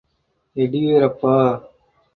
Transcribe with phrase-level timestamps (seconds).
[0.57, 1.35] Yeddyurappa.